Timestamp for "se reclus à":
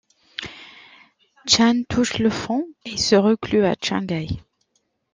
2.97-3.75